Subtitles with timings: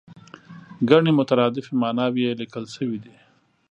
[0.89, 3.15] ګڼې مترادفې ماناوې یې لیکل شوې دي.